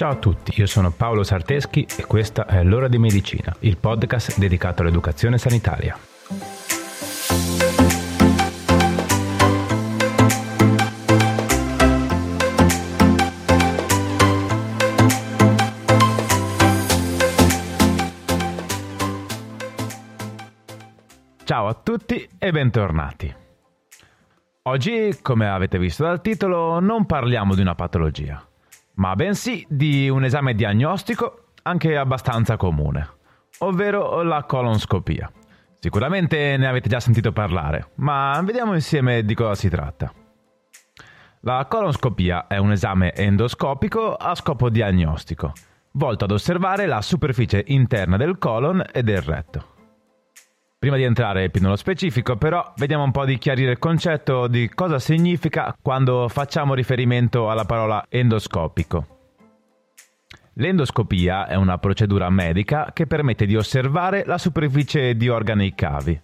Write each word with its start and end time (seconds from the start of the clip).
Ciao 0.00 0.12
a 0.12 0.16
tutti, 0.16 0.58
io 0.58 0.64
sono 0.64 0.90
Paolo 0.90 1.22
Sarteschi 1.22 1.86
e 1.98 2.06
questa 2.06 2.46
è 2.46 2.64
L'ora 2.64 2.88
di 2.88 2.96
medicina, 2.96 3.54
il 3.58 3.76
podcast 3.76 4.38
dedicato 4.38 4.80
all'educazione 4.80 5.36
sanitaria. 5.36 5.94
Ciao 21.44 21.66
a 21.66 21.74
tutti 21.74 22.26
e 22.38 22.50
bentornati. 22.50 23.34
Oggi, 24.62 25.18
come 25.20 25.46
avete 25.46 25.78
visto 25.78 26.04
dal 26.04 26.22
titolo, 26.22 26.80
non 26.80 27.04
parliamo 27.04 27.54
di 27.54 27.60
una 27.60 27.74
patologia 27.74 28.42
ma 29.00 29.16
bensì 29.16 29.66
di 29.68 30.10
un 30.10 30.24
esame 30.24 30.54
diagnostico 30.54 31.46
anche 31.62 31.96
abbastanza 31.96 32.58
comune, 32.58 33.08
ovvero 33.60 34.22
la 34.22 34.44
colonscopia. 34.44 35.32
Sicuramente 35.78 36.58
ne 36.58 36.66
avete 36.66 36.90
già 36.90 37.00
sentito 37.00 37.32
parlare, 37.32 37.92
ma 37.94 38.38
vediamo 38.44 38.74
insieme 38.74 39.24
di 39.24 39.34
cosa 39.34 39.54
si 39.54 39.70
tratta. 39.70 40.12
La 41.40 41.64
colonscopia 41.66 42.46
è 42.46 42.58
un 42.58 42.72
esame 42.72 43.14
endoscopico 43.14 44.16
a 44.16 44.34
scopo 44.34 44.68
diagnostico, 44.68 45.52
volto 45.92 46.24
ad 46.24 46.32
osservare 46.32 46.84
la 46.84 47.00
superficie 47.00 47.64
interna 47.68 48.18
del 48.18 48.36
colon 48.36 48.84
e 48.92 49.02
del 49.02 49.22
retto. 49.22 49.79
Prima 50.80 50.96
di 50.96 51.02
entrare 51.02 51.50
più 51.50 51.60
nello 51.60 51.76
specifico, 51.76 52.36
però, 52.36 52.72
vediamo 52.78 53.04
un 53.04 53.10
po' 53.10 53.26
di 53.26 53.36
chiarire 53.36 53.72
il 53.72 53.78
concetto 53.78 54.46
di 54.46 54.66
cosa 54.70 54.98
significa 54.98 55.76
quando 55.78 56.26
facciamo 56.28 56.72
riferimento 56.72 57.50
alla 57.50 57.66
parola 57.66 58.06
endoscopico. 58.08 59.18
L'endoscopia 60.54 61.46
è 61.46 61.54
una 61.54 61.76
procedura 61.76 62.30
medica 62.30 62.92
che 62.94 63.06
permette 63.06 63.44
di 63.44 63.56
osservare 63.56 64.24
la 64.24 64.38
superficie 64.38 65.16
di 65.16 65.28
organi 65.28 65.74
cavi, 65.74 66.18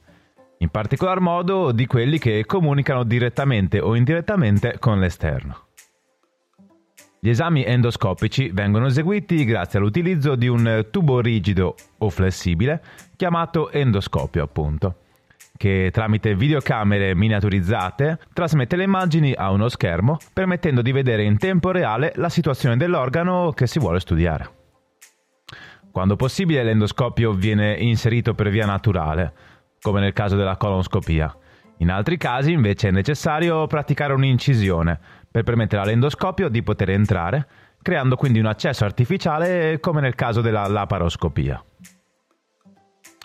in 0.61 0.71
particolar 0.71 1.21
modo 1.21 1.71
di 1.71 1.85
quelli 1.85 2.19
che 2.19 2.47
comunicano 2.47 3.05
direttamente 3.05 3.79
o 3.79 3.95
indirettamente 3.95 4.79
con 4.79 4.99
l'esterno. 4.99 5.66
Gli 7.19 7.31
esami 7.31 7.65
endoscopici 7.65 8.51
vengono 8.53 8.87
eseguiti 8.87 9.45
grazie 9.45 9.79
all'utilizzo 9.79 10.37
di 10.37 10.49
un 10.49 10.89
tubo 10.91 11.21
rigido 11.21 11.75
o 11.99 12.11
flessibile 12.11 12.83
chiamato 13.17 13.71
endoscopio, 13.71 14.45
appunto, 14.45 14.97
che 15.57 15.91
tramite 15.93 16.35
videocamere 16.35 17.15
miniaturizzate 17.15 18.19
trasmette 18.33 18.77
le 18.77 18.85
immagini 18.85 19.33
a 19.33 19.51
uno 19.51 19.69
schermo, 19.69 20.19
permettendo 20.33 20.83
di 20.83 20.93
vedere 20.93 21.25
in 21.25 21.39
tempo 21.39 21.71
reale 21.71 22.13
la 22.17 22.29
situazione 22.29 22.77
dell'organo 22.77 23.51
che 23.53 23.67
si 23.67 23.79
vuole 23.79 23.99
studiare. 24.01 24.51
Quando 25.91 26.17
possibile 26.17 26.63
l'endoscopio 26.63 27.33
viene 27.33 27.73
inserito 27.73 28.35
per 28.35 28.51
via 28.51 28.67
naturale, 28.67 29.33
come 29.81 30.01
nel 30.01 30.13
caso 30.13 30.37
della 30.37 30.59
colonscopia. 30.59 31.35
In 31.79 31.91
altri 31.91 32.17
casi 32.19 32.53
invece 32.53 32.89
è 32.89 32.91
necessario 32.91 33.67
praticare 33.67 34.13
un'incisione 34.13 34.99
per 35.37 35.45
permettere 35.45 35.83
all'endoscopio 35.83 36.49
di 36.49 36.63
poter 36.63 36.89
entrare, 36.89 37.47
creando 37.83 38.17
quindi 38.17 38.39
un 38.39 38.47
accesso 38.47 38.87
artificiale 38.87 39.79
come 39.81 40.01
nel 40.01 40.15
caso 40.15 40.41
della 40.41 40.67
laparoscopia. 40.67 41.63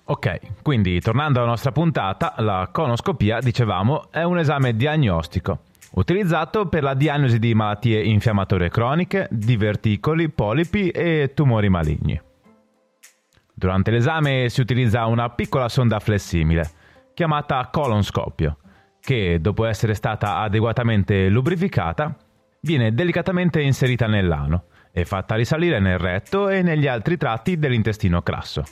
Ok, 0.04 0.62
quindi 0.62 1.00
tornando 1.00 1.40
alla 1.40 1.48
nostra 1.48 1.72
puntata, 1.72 2.34
la 2.40 2.68
conoscopia, 2.70 3.40
dicevamo, 3.40 4.12
è 4.12 4.24
un 4.24 4.40
esame 4.40 4.76
diagnostico 4.76 5.62
utilizzato 5.94 6.68
per 6.68 6.84
la 6.84 6.96
diagnosi 6.96 7.40
di 7.40 7.54
malattie 7.54 8.04
infiammatorie 8.04 8.70
croniche, 8.70 9.30
diverticoli, 9.32 10.28
polipi 10.28 10.90
e 10.90 11.32
tumori 11.34 11.70
maligni. 11.70 12.22
Durante 13.54 13.90
l'esame 13.90 14.50
si 14.50 14.60
utilizza 14.60 15.06
una 15.06 15.30
piccola 15.30 15.70
sonda 15.70 16.00
flessibile, 16.00 16.70
chiamata 17.14 17.70
colonscopio, 17.72 18.58
che, 19.12 19.42
dopo 19.42 19.66
essere 19.66 19.94
stata 19.94 20.38
adeguatamente 20.38 21.28
lubrificata, 21.28 22.16
viene 22.62 22.94
delicatamente 22.94 23.60
inserita 23.60 24.08
nell'ano 24.08 24.68
e 24.94 25.04
fatta 25.04 25.36
risalire 25.36 25.82
nel 25.82 25.98
retto 25.98 26.48
e 26.48 26.62
negli 26.62 26.88
altri 26.88 27.18
tratti 27.18 27.60
dell'intestino 27.60 28.22
crasso, 28.22 28.64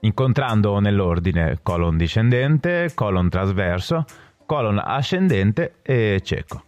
incontrando 0.00 0.78
nell'ordine 0.78 1.60
colon 1.62 1.96
discendente, 1.96 2.90
colon 2.94 3.30
trasverso, 3.30 4.04
colon 4.44 4.78
ascendente 4.78 5.76
e 5.80 6.20
cieco. 6.22 6.62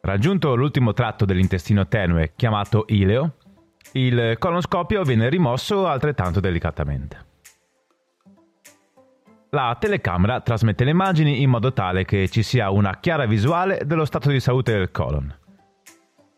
Raggiunto 0.00 0.56
l'ultimo 0.56 0.94
tratto 0.94 1.24
dell'intestino 1.24 1.86
tenue 1.86 2.32
chiamato 2.34 2.86
ileo, 2.88 3.34
il 3.92 4.34
colonscopio 4.36 5.04
viene 5.04 5.28
rimosso 5.28 5.86
altrettanto 5.86 6.40
delicatamente. 6.40 7.25
La 9.50 9.76
telecamera 9.78 10.40
trasmette 10.40 10.84
le 10.84 10.90
immagini 10.90 11.40
in 11.40 11.50
modo 11.50 11.72
tale 11.72 12.04
che 12.04 12.28
ci 12.28 12.42
sia 12.42 12.70
una 12.70 12.98
chiara 12.98 13.26
visuale 13.26 13.80
dello 13.84 14.04
stato 14.04 14.28
di 14.30 14.40
salute 14.40 14.72
del 14.72 14.90
colon. 14.90 15.32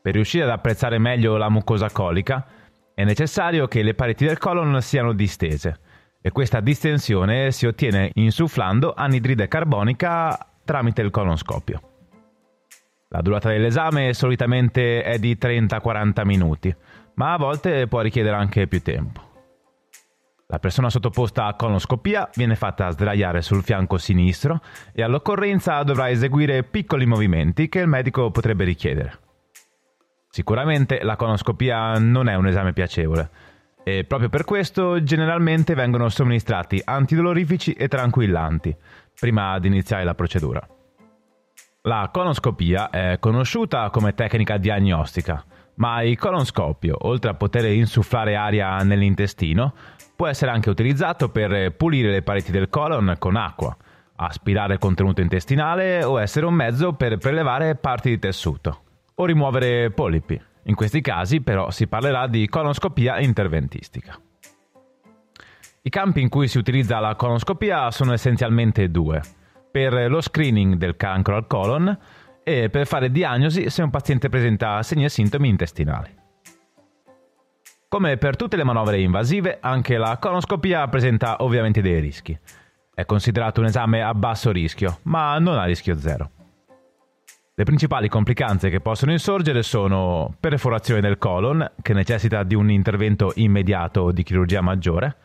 Per 0.03 0.13
riuscire 0.13 0.45
ad 0.45 0.51
apprezzare 0.51 0.99
meglio 0.99 1.37
la 1.37 1.49
mucosa 1.49 1.91
colica 1.91 2.47
è 2.95 3.05
necessario 3.05 3.67
che 3.67 3.83
le 3.83 3.95
pareti 3.95 4.27
del 4.27 4.39
colon 4.39 4.81
siano 4.83 5.13
distese 5.13 5.81
e 6.21 6.31
questa 6.31 6.61
distensione 6.61 7.51
si 7.51 7.67
ottiene 7.67 8.11
insufflando 8.15 8.93
anidride 8.95 9.49
carbonica 9.49 10.39
tramite 10.65 11.01
il 11.01 11.11
colonscopio. 11.11 11.81
La 13.09 13.23
durata 13.23 13.49
dell'esame 13.49 14.13
solitamente 14.13 15.03
è 15.03 15.19
di 15.19 15.37
30-40 15.41 16.25
minuti, 16.27 16.75
ma 17.15 17.33
a 17.33 17.39
volte 17.39 17.87
può 17.87 18.03
richiedere 18.03 18.37
anche 18.37 18.67
più 18.67 18.83
tempo. 18.83 19.28
La 20.51 20.61
persona 20.61 20.89
sottoposta 20.89 21.45
a 21.45 21.53
colonoscopia 21.57 22.31
viene 22.35 22.57
fatta 22.57 22.89
sdraiare 22.89 23.43
sul 23.43 23.63
fianco 23.63 23.99
sinistro 23.99 24.63
e 24.95 25.03
all'occorrenza 25.03 25.83
dovrà 25.83 26.09
eseguire 26.09 26.63
piccoli 26.63 27.05
movimenti 27.05 27.69
che 27.69 27.81
il 27.81 27.87
medico 27.87 28.31
potrebbe 28.31 28.65
richiedere. 28.65 29.19
Sicuramente 30.31 31.03
la 31.03 31.17
colonoscopia 31.17 31.93
non 31.99 32.31
è 32.31 32.35
un 32.35 32.47
esame 32.47 32.73
piacevole 32.73 33.31
e 33.85 34.05
proprio 34.05 34.31
per 34.31 34.45
questo 34.45 35.03
generalmente 35.03 35.75
vengono 35.75 36.09
somministrati 36.09 36.81
antidolorifici 36.83 37.73
e 37.75 37.87
tranquillanti 37.87 38.75
prima 39.21 39.59
di 39.59 39.67
iniziare 39.67 40.05
la 40.05 40.15
procedura. 40.15 40.67
La 41.83 42.09
colonoscopia 42.11 42.89
è 42.89 43.19
conosciuta 43.21 43.91
come 43.91 44.15
tecnica 44.15 44.57
diagnostica, 44.57 45.45
ma 45.75 46.03
il 46.03 46.17
colonscopio, 46.17 46.97
oltre 47.07 47.31
a 47.31 47.35
poter 47.35 47.67
insufflare 47.67 48.35
aria 48.35 48.79
nell'intestino, 48.79 49.75
Può 50.19 50.27
essere 50.27 50.51
anche 50.51 50.69
utilizzato 50.69 51.29
per 51.29 51.77
pulire 51.77 52.11
le 52.11 52.23
pareti 52.23 52.51
del 52.51 52.69
colon 52.69 53.15
con 53.21 53.37
acqua, 53.37 53.77
aspirare 54.17 54.73
il 54.73 54.81
contenuto 54.81 55.21
intestinale 55.21 56.03
o 56.03 56.21
essere 56.21 56.45
un 56.45 56.55
mezzo 56.55 56.95
per 56.95 57.19
prelevare 57.19 57.77
parti 57.77 58.09
di 58.09 58.19
tessuto 58.19 58.83
o 59.15 59.25
rimuovere 59.25 59.93
polipi. 59.93 60.37
In 60.65 60.75
questi 60.75 61.03
casi 61.03 61.41
però 61.41 61.71
si 61.71 61.87
parlerà 61.87 62.27
di 62.27 62.49
colonoscopia 62.49 63.21
interventistica. 63.21 64.19
I 65.83 65.89
campi 65.89 66.21
in 66.21 66.29
cui 66.29 66.49
si 66.49 66.59
utilizza 66.59 66.99
la 66.99 67.15
colonoscopia 67.15 67.89
sono 67.93 68.13
essenzialmente 68.13 68.91
due, 68.91 69.23
per 69.71 70.11
lo 70.11 70.21
screening 70.21 70.75
del 70.75 70.97
cancro 70.97 71.37
al 71.37 71.47
colon 71.47 71.97
e 72.43 72.71
per 72.71 72.89
fare 72.89 73.13
diagnosi 73.13 73.71
se 73.71 73.83
un 73.83 73.91
paziente 73.91 74.29
presenta 74.29 74.83
segni 74.83 75.05
e 75.05 75.11
sintomi 75.11 75.49
intestinali. 75.49 76.18
Come 77.91 78.19
per 78.19 78.37
tutte 78.37 78.57
le 78.59 78.65
manovre 78.65 79.01
invasive, 79.01 79.61
anche 79.63 79.97
la 79.97 80.19
conoscopia 80.19 80.87
presenta 80.89 81.37
ovviamente 81.39 81.81
dei 81.81 81.99
rischi. 82.01 82.39
È 82.93 83.07
considerato 83.07 83.61
un 83.61 83.67
esame 83.67 84.03
a 84.03 84.13
basso 84.13 84.51
rischio, 84.51 84.99
ma 85.05 85.39
non 85.39 85.57
a 85.57 85.65
rischio 85.65 85.99
zero. 85.99 86.31
Le 87.55 87.65
principali 87.65 88.11
complicanze 88.11 88.69
che 88.69 88.81
possono 88.81 89.13
insorgere 89.13 89.63
sono 89.63 90.35
perforazione 90.39 91.01
del 91.01 91.17
colon, 91.17 91.67
che 91.81 91.95
necessita 91.95 92.43
di 92.43 92.55
un 92.55 92.71
intervento 92.71 93.33
immediato 93.37 94.13
di 94.13 94.23
chirurgia 94.23 94.61
maggiore, 94.61 95.17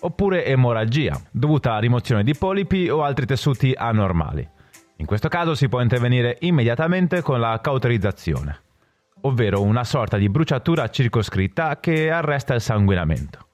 oppure 0.00 0.44
emorragia, 0.44 1.18
dovuta 1.30 1.70
alla 1.70 1.80
rimozione 1.80 2.24
di 2.24 2.36
polipi 2.36 2.90
o 2.90 3.02
altri 3.02 3.24
tessuti 3.24 3.72
anormali. 3.74 4.46
In 4.96 5.06
questo 5.06 5.28
caso 5.28 5.54
si 5.54 5.66
può 5.66 5.80
intervenire 5.80 6.36
immediatamente 6.40 7.22
con 7.22 7.40
la 7.40 7.58
cauterizzazione 7.62 8.64
ovvero 9.22 9.62
una 9.62 9.84
sorta 9.84 10.16
di 10.16 10.28
bruciatura 10.28 10.88
circoscritta 10.88 11.78
che 11.80 12.10
arresta 12.10 12.54
il 12.54 12.60
sanguinamento. 12.60 13.46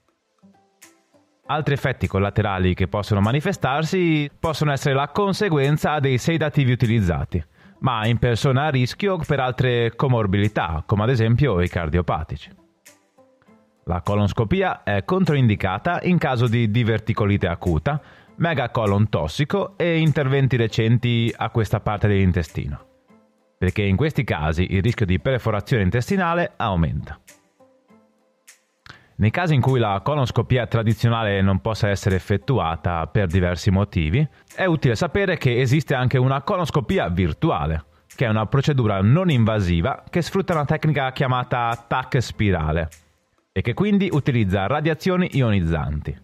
Altri 1.47 1.75
effetti 1.75 2.07
collaterali 2.07 2.75
che 2.75 2.89
possono 2.89 3.21
manifestarsi 3.21 4.31
possono 4.39 4.71
essere 4.73 4.95
la 4.95 5.09
conseguenza 5.09 5.99
dei 5.99 6.19
sedativi 6.19 6.73
utilizzati, 6.73 7.43
ma 7.81 8.07
in 8.07 8.19
persona 8.19 8.67
a 8.67 8.71
rischio 8.71 9.19
per 9.27 9.41
altre 9.41 9.95
comorbilità, 9.97 10.83
come 10.85 11.05
ad 11.05 11.11
esempio 11.11 11.61
i 11.63 11.69
cardiopatici. 11.69 12.51
La 13.85 14.03
colonscopia 14.03 14.83
è 14.83 15.03
controindicata 15.05 16.01
in 16.03 16.19
caso 16.19 16.49
di 16.49 16.71
diverticolite 16.71 17.47
acuta, 17.47 17.99
megacolon 18.37 19.09
tossico 19.09 19.79
e 19.79 19.99
interventi 19.99 20.57
recenti 20.57 21.33
a 21.35 21.49
questa 21.49 21.81
parte 21.81 22.09
dell'intestino 22.09 22.88
perché 23.59 23.83
in 23.83 23.97
questi 23.97 24.23
casi 24.23 24.73
il 24.73 24.83
rischio 24.83 25.05
di 25.05 25.19
perforazione 25.19 25.83
intestinale 25.83 26.53
aumenta. 26.57 27.19
Nei 29.17 29.31
casi 29.31 29.55
in 29.55 29.61
cui 29.61 29.81
la 29.81 30.01
colonoscopia 30.05 30.69
tradizionale 30.69 31.43
non 31.43 31.61
possa 31.61 31.89
essere 31.89 32.15
effettuata 32.15 33.05
per 33.09 33.27
diversi 33.27 33.69
motivi, 33.69 34.27
è 34.55 34.65
utile 34.65 34.95
sapere 34.95 35.37
che 35.37 35.61
esiste 35.61 35.97
anche 35.97 36.19
una 36.19 36.43
colonoscopia 36.43 37.09
virtuale, 37.09 37.85
che 38.15 38.27
è 38.27 38.29
una 38.29 38.47
procedura 38.47 39.03
non 39.03 39.29
invasiva 39.29 40.05
che 40.09 40.23
sfrutta 40.23 40.55
una 40.55 40.65
tecnica 40.65 41.11
chiamata 41.11 41.85
TAC 41.89 42.23
spirale 42.23 42.89
e 43.51 43.61
che 43.61 43.75
quindi 43.75 44.09
utilizza 44.13 44.69
radiazioni 44.69 45.31
ionizzanti. 45.33 46.17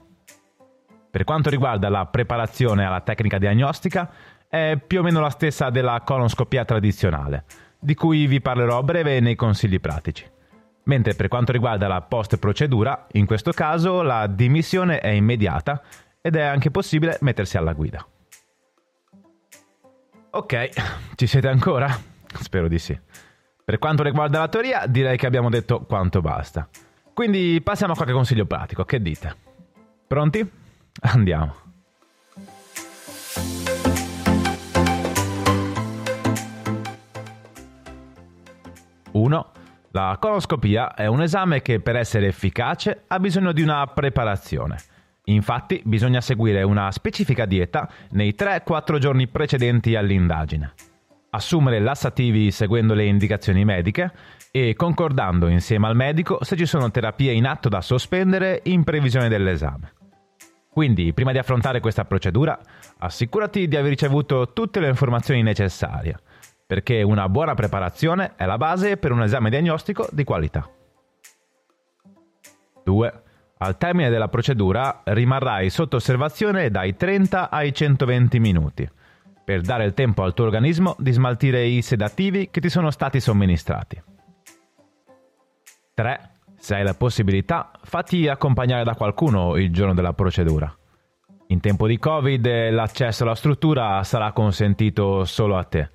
Per 1.10 1.24
quanto 1.24 1.50
riguarda 1.50 1.88
la 1.88 2.06
preparazione 2.06 2.84
alla 2.84 3.00
tecnica 3.00 3.38
diagnostica, 3.38 4.08
è 4.54 4.78
più 4.78 5.00
o 5.00 5.02
meno 5.02 5.18
la 5.18 5.30
stessa 5.30 5.68
della 5.68 6.02
colonoscopia 6.04 6.64
tradizionale, 6.64 7.44
di 7.76 7.96
cui 7.96 8.28
vi 8.28 8.40
parlerò 8.40 8.78
a 8.78 8.82
breve 8.84 9.18
nei 9.18 9.34
consigli 9.34 9.80
pratici. 9.80 10.30
Mentre 10.84 11.14
per 11.14 11.26
quanto 11.26 11.50
riguarda 11.50 11.88
la 11.88 12.02
post-procedura, 12.02 13.08
in 13.12 13.26
questo 13.26 13.50
caso 13.50 14.02
la 14.02 14.28
dimissione 14.28 15.00
è 15.00 15.08
immediata 15.08 15.82
ed 16.20 16.36
è 16.36 16.42
anche 16.42 16.70
possibile 16.70 17.18
mettersi 17.22 17.56
alla 17.56 17.72
guida. 17.72 18.06
Ok, 20.30 20.68
ci 21.16 21.26
siete 21.26 21.48
ancora? 21.48 21.88
Spero 22.26 22.68
di 22.68 22.78
sì. 22.78 22.96
Per 23.64 23.78
quanto 23.80 24.04
riguarda 24.04 24.38
la 24.38 24.48
teoria, 24.48 24.86
direi 24.86 25.16
che 25.16 25.26
abbiamo 25.26 25.48
detto 25.48 25.80
quanto 25.80 26.20
basta. 26.20 26.68
Quindi 27.12 27.60
passiamo 27.60 27.94
a 27.94 27.96
qualche 27.96 28.14
consiglio 28.14 28.46
pratico, 28.46 28.84
che 28.84 29.02
dite? 29.02 29.34
Pronti? 30.06 30.48
Andiamo. 31.00 31.63
Uno. 39.24 39.52
La 39.92 40.18
colonoscopia 40.20 40.92
è 40.92 41.06
un 41.06 41.22
esame 41.22 41.62
che 41.62 41.80
per 41.80 41.96
essere 41.96 42.26
efficace 42.26 43.04
ha 43.06 43.18
bisogno 43.18 43.52
di 43.52 43.62
una 43.62 43.86
preparazione. 43.86 44.76
Infatti 45.24 45.80
bisogna 45.82 46.20
seguire 46.20 46.62
una 46.62 46.90
specifica 46.90 47.46
dieta 47.46 47.88
nei 48.10 48.34
3-4 48.36 48.98
giorni 48.98 49.26
precedenti 49.26 49.94
all'indagine, 49.96 50.74
assumere 51.30 51.80
lassativi 51.80 52.50
seguendo 52.50 52.92
le 52.92 53.06
indicazioni 53.06 53.64
mediche 53.64 54.12
e 54.50 54.74
concordando 54.74 55.46
insieme 55.46 55.86
al 55.86 55.96
medico 55.96 56.44
se 56.44 56.54
ci 56.54 56.66
sono 56.66 56.90
terapie 56.90 57.32
in 57.32 57.46
atto 57.46 57.70
da 57.70 57.80
sospendere 57.80 58.60
in 58.64 58.84
previsione 58.84 59.30
dell'esame. 59.30 59.94
Quindi, 60.68 61.14
prima 61.14 61.32
di 61.32 61.38
affrontare 61.38 61.80
questa 61.80 62.04
procedura, 62.04 62.58
assicurati 62.98 63.68
di 63.68 63.76
aver 63.76 63.90
ricevuto 63.90 64.52
tutte 64.52 64.80
le 64.80 64.88
informazioni 64.88 65.40
necessarie, 65.42 66.18
perché 66.66 67.02
una 67.02 67.28
buona 67.28 67.54
preparazione 67.54 68.32
è 68.36 68.46
la 68.46 68.56
base 68.56 68.96
per 68.96 69.12
un 69.12 69.22
esame 69.22 69.50
diagnostico 69.50 70.08
di 70.10 70.24
qualità. 70.24 70.68
2. 72.84 73.22
Al 73.58 73.78
termine 73.78 74.10
della 74.10 74.28
procedura 74.28 75.02
rimarrai 75.04 75.70
sotto 75.70 75.96
osservazione 75.96 76.70
dai 76.70 76.96
30 76.96 77.50
ai 77.50 77.72
120 77.72 78.38
minuti, 78.38 78.88
per 79.44 79.60
dare 79.60 79.84
il 79.84 79.94
tempo 79.94 80.22
al 80.22 80.34
tuo 80.34 80.44
organismo 80.44 80.96
di 80.98 81.12
smaltire 81.12 81.64
i 81.64 81.82
sedativi 81.82 82.50
che 82.50 82.60
ti 82.60 82.68
sono 82.68 82.90
stati 82.90 83.20
somministrati. 83.20 84.02
3. 85.94 86.30
Se 86.56 86.74
hai 86.74 86.82
la 86.82 86.94
possibilità, 86.94 87.70
fatti 87.82 88.26
accompagnare 88.26 88.84
da 88.84 88.94
qualcuno 88.94 89.56
il 89.56 89.72
giorno 89.72 89.94
della 89.94 90.14
procedura. 90.14 90.74
In 91.48 91.60
tempo 91.60 91.86
di 91.86 91.98
Covid 91.98 92.70
l'accesso 92.70 93.22
alla 93.22 93.34
struttura 93.34 94.02
sarà 94.02 94.32
consentito 94.32 95.24
solo 95.24 95.56
a 95.56 95.64
te, 95.64 95.90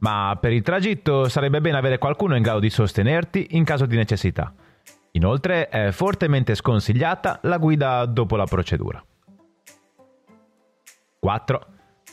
ma 0.00 0.36
per 0.40 0.52
il 0.52 0.62
tragitto 0.62 1.28
sarebbe 1.28 1.60
bene 1.60 1.78
avere 1.78 1.98
qualcuno 1.98 2.36
in 2.36 2.42
grado 2.42 2.58
di 2.58 2.70
sostenerti 2.70 3.48
in 3.50 3.64
caso 3.64 3.86
di 3.86 3.96
necessità. 3.96 4.52
Inoltre 5.12 5.68
è 5.68 5.90
fortemente 5.90 6.54
sconsigliata 6.54 7.40
la 7.42 7.58
guida 7.58 8.04
dopo 8.06 8.36
la 8.36 8.44
procedura. 8.44 9.02
4. 11.18 11.66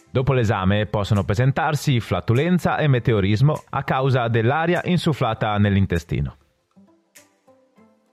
Dopo 0.10 0.34
l'esame 0.34 0.86
possono 0.86 1.24
presentarsi 1.24 2.00
flatulenza 2.00 2.78
e 2.78 2.88
meteorismo 2.88 3.64
a 3.70 3.84
causa 3.84 4.28
dell'aria 4.28 4.82
insufflata 4.86 5.58
nell'intestino. 5.58 6.38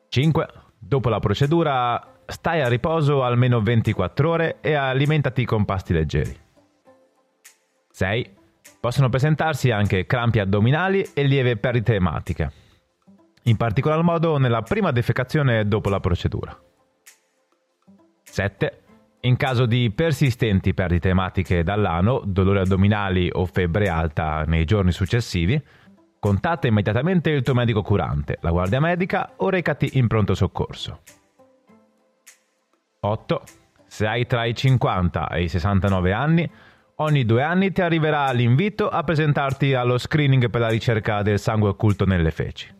5. 0.08 0.48
Dopo 0.78 1.08
la 1.08 1.18
procedura 1.18 2.20
stai 2.26 2.60
a 2.60 2.68
riposo 2.68 3.24
almeno 3.24 3.60
24 3.60 4.30
ore 4.30 4.56
e 4.60 4.74
alimentati 4.74 5.44
con 5.44 5.64
pasti 5.64 5.92
leggeri. 5.92 6.38
6. 7.90 8.42
Possono 8.80 9.08
presentarsi 9.08 9.70
anche 9.70 10.06
crampi 10.06 10.38
addominali 10.38 11.04
e 11.14 11.24
lieve 11.24 11.56
perdite 11.56 11.94
ematiche, 11.94 12.52
in 13.44 13.56
particolar 13.56 14.02
modo 14.02 14.38
nella 14.38 14.62
prima 14.62 14.90
defecazione 14.90 15.66
dopo 15.66 15.88
la 15.88 16.00
procedura. 16.00 16.58
7. 18.22 18.78
In 19.20 19.36
caso 19.36 19.64
di 19.64 19.90
persistenti 19.90 20.74
perdite 20.74 21.08
ematiche 21.08 21.62
dall'ano, 21.62 22.22
dolori 22.24 22.58
addominali 22.58 23.30
o 23.32 23.46
febbre 23.46 23.88
alta 23.88 24.44
nei 24.44 24.64
giorni 24.64 24.92
successivi, 24.92 25.62
Contatta 26.24 26.66
immediatamente 26.66 27.28
il 27.28 27.42
tuo 27.42 27.52
medico 27.52 27.82
curante, 27.82 28.38
la 28.40 28.50
guardia 28.50 28.80
medica 28.80 29.34
o 29.36 29.50
recati 29.50 29.98
in 29.98 30.06
pronto 30.06 30.34
soccorso. 30.34 31.02
8. 33.00 33.42
Se 33.86 34.06
hai 34.06 34.26
tra 34.26 34.46
i 34.46 34.54
50 34.54 35.28
e 35.28 35.42
i 35.42 35.48
69 35.50 36.12
anni, 36.14 36.50
ogni 36.96 37.24
due 37.24 37.42
anni 37.42 37.72
ti 37.72 37.80
arriverà 37.80 38.30
l'invito 38.32 38.88
a 38.88 39.02
presentarti 39.02 39.74
allo 39.74 39.98
screening 39.98 40.50
per 40.50 40.60
la 40.60 40.68
ricerca 40.68 41.22
del 41.22 41.38
sangue 41.38 41.70
occulto 41.70 42.04
nelle 42.04 42.30
feci. 42.30 42.72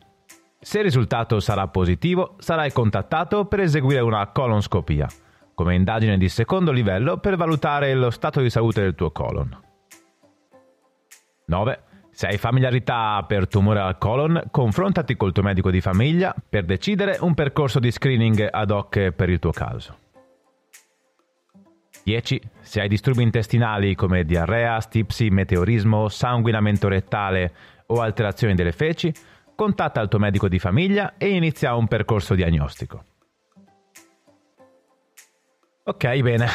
Se 0.61 0.79
il 0.79 0.85
risultato 0.85 1.41
sarà 1.41 1.69
positivo, 1.69 2.37
sarai 2.39 2.73
contattato 2.73 3.45
per 3.47 3.61
eseguire 3.61 4.01
una 4.01 4.27
colonscopia, 4.29 5.07
come 5.55 5.75
indagine 5.75 6.17
di 6.17 6.29
secondo 6.29 6.73
livello 6.73 7.19
per 7.19 7.37
valutare 7.37 7.93
lo 7.95 8.11
stato 8.11 8.41
di 8.41 8.49
salute 8.51 8.81
del 8.81 8.95
tuo 8.95 9.11
colon. 9.11 9.61
9. 11.47 11.83
Se 12.11 12.27
hai 12.29 12.39
familiarità 12.39 13.23
per 13.27 13.49
tumore 13.49 13.81
al 13.81 13.99
colon, 13.99 14.41
confrontati 14.51 15.17
col 15.17 15.33
tuo 15.33 15.43
medico 15.43 15.71
di 15.71 15.81
famiglia 15.81 16.35
per 16.49 16.65
decidere 16.65 17.19
un 17.21 17.35
percorso 17.35 17.81
di 17.81 17.91
screening 17.91 18.49
ad 18.51 18.71
hoc 18.71 19.11
per 19.11 19.29
il 19.29 19.41
tuo 19.41 19.51
caso. 19.51 19.99
10. 22.05 22.41
Se 22.61 22.81
hai 22.81 22.89
disturbi 22.89 23.23
intestinali 23.23 23.95
come 23.95 24.25
diarrea, 24.25 24.81
stipsi, 24.81 25.31
meteorismo, 25.31 26.09
sanguinamento 26.09 26.89
rettale 26.89 27.53
o 27.87 28.01
alterazioni 28.01 28.55
delle 28.55 28.73
feci, 28.73 29.13
contatta 29.55 30.01
il 30.01 30.09
tuo 30.09 30.19
medico 30.19 30.49
di 30.49 30.59
famiglia 30.59 31.15
e 31.19 31.31
inizia 31.31 31.75
un 31.75 31.89
percorso 31.89 32.35
diagnostico. 32.35 33.05
Ok, 35.85 36.21
bene, 36.21 36.47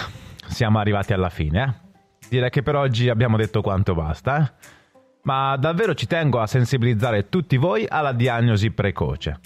siamo 0.48 0.80
arrivati 0.80 1.14
alla 1.14 1.30
fine. 1.30 1.64
Eh? 1.64 2.28
Direi 2.30 2.50
che 2.50 2.64
per 2.64 2.76
oggi 2.76 3.10
abbiamo 3.10 3.38
detto 3.38 3.62
quanto 3.62 3.94
basta. 3.94 4.42
Eh? 4.42 4.78
ma 5.24 5.56
davvero 5.58 5.94
ci 5.94 6.08
tengo 6.08 6.40
a 6.40 6.48
sensibilizzare 6.48 7.30
tutti 7.30 7.58
voi 7.58 7.86
alla 7.88 8.14
diagnosi 8.14 8.72
precoce, 8.72 9.40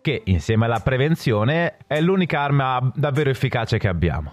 che 0.00 0.22
insieme 0.24 0.66
alla 0.66 0.80
prevenzione 0.80 1.76
è 1.86 2.00
l'unica 2.00 2.40
arma 2.40 2.92
davvero 2.94 3.30
efficace 3.30 3.78
che 3.78 3.88
abbiamo. 3.88 4.32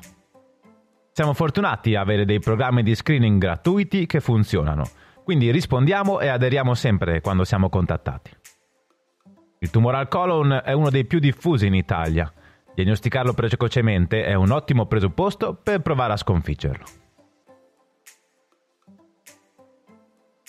Siamo 1.17 1.33
fortunati 1.33 1.95
a 1.95 2.01
avere 2.01 2.25
dei 2.25 2.38
programmi 2.38 2.83
di 2.83 2.93
screening 2.93 3.39
gratuiti 3.39 4.05
che 4.05 4.19
funzionano, 4.19 4.88
quindi 5.24 5.50
rispondiamo 5.50 6.19
e 6.19 6.27
aderiamo 6.27 6.75
sempre 6.75 7.21
quando 7.21 7.43
siamo 7.43 7.69
contattati. 7.69 8.29
Il 9.57 9.71
tumore 9.71 9.97
al 9.97 10.09
colon 10.09 10.62
è 10.63 10.74
uno 10.74 10.91
dei 10.91 11.05
più 11.05 11.17
diffusi 11.17 11.65
in 11.65 11.74
Italia. 11.74 12.31
Diagnosticarlo 12.71 13.33
precocemente 13.33 14.25
è 14.25 14.36
un 14.36 14.51
ottimo 14.51 14.86
presupposto 14.86 15.55
per 15.55 15.81
provare 15.81 16.13
a 16.13 16.17
sconfiggerlo. 16.17 16.86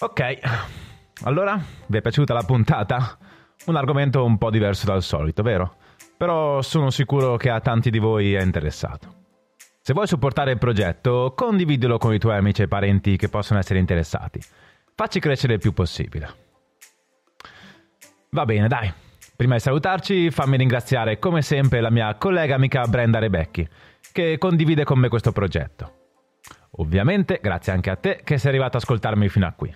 Ok, 0.00 0.38
allora 1.22 1.58
vi 1.86 1.96
è 1.96 2.02
piaciuta 2.02 2.34
la 2.34 2.42
puntata? 2.42 3.16
Un 3.64 3.76
argomento 3.76 4.22
un 4.22 4.36
po' 4.36 4.50
diverso 4.50 4.84
dal 4.84 5.02
solito, 5.02 5.42
vero? 5.42 5.76
Però 6.18 6.60
sono 6.60 6.90
sicuro 6.90 7.38
che 7.38 7.48
a 7.48 7.60
tanti 7.60 7.88
di 7.88 7.98
voi 7.98 8.34
è 8.34 8.42
interessato. 8.42 9.17
Se 9.88 9.94
vuoi 9.94 10.06
supportare 10.06 10.50
il 10.50 10.58
progetto, 10.58 11.32
condividilo 11.34 11.96
con 11.96 12.12
i 12.12 12.18
tuoi 12.18 12.36
amici 12.36 12.60
e 12.60 12.68
parenti 12.68 13.16
che 13.16 13.30
possono 13.30 13.58
essere 13.58 13.78
interessati. 13.78 14.38
Facci 14.94 15.18
crescere 15.18 15.54
il 15.54 15.60
più 15.60 15.72
possibile. 15.72 16.28
Va 18.28 18.44
bene, 18.44 18.68
dai. 18.68 18.92
Prima 19.34 19.54
di 19.54 19.60
salutarci, 19.60 20.30
fammi 20.30 20.58
ringraziare 20.58 21.18
come 21.18 21.40
sempre 21.40 21.80
la 21.80 21.90
mia 21.90 22.14
collega 22.16 22.54
amica 22.54 22.82
Brenda 22.82 23.18
Rebecchi, 23.18 23.66
che 24.12 24.36
condivide 24.36 24.84
con 24.84 24.98
me 24.98 25.08
questo 25.08 25.32
progetto. 25.32 25.92
Ovviamente, 26.72 27.38
grazie 27.40 27.72
anche 27.72 27.88
a 27.88 27.96
te 27.96 28.20
che 28.22 28.36
sei 28.36 28.50
arrivato 28.50 28.76
ad 28.76 28.82
ascoltarmi 28.82 29.26
fino 29.30 29.46
a 29.46 29.52
qui 29.52 29.74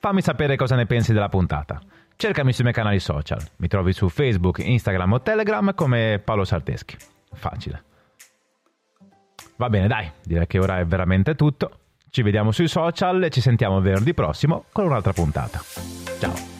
fammi 0.00 0.22
sapere 0.22 0.56
cosa 0.56 0.74
ne 0.74 0.86
pensi 0.86 1.12
della 1.12 1.28
puntata. 1.28 1.80
Cercami 2.16 2.52
sui 2.52 2.64
miei 2.64 2.74
canali 2.74 2.98
social. 2.98 3.40
Mi 3.58 3.68
trovi 3.68 3.92
su 3.92 4.08
Facebook, 4.08 4.58
Instagram 4.58 5.12
o 5.12 5.22
Telegram 5.22 5.72
come 5.76 6.18
Paolo 6.18 6.42
Sarteschi. 6.42 6.96
Facile. 7.32 7.90
Va 9.56 9.68
bene, 9.68 9.86
dai, 9.86 10.10
direi 10.22 10.46
che 10.46 10.58
ora 10.58 10.78
è 10.78 10.84
veramente 10.84 11.34
tutto. 11.34 11.70
Ci 12.10 12.22
vediamo 12.22 12.52
sui 12.52 12.68
social 12.68 13.22
e 13.22 13.30
ci 13.30 13.40
sentiamo 13.40 13.80
venerdì 13.80 14.12
prossimo 14.12 14.64
con 14.72 14.84
un'altra 14.84 15.12
puntata. 15.12 15.60
Ciao. 16.20 16.51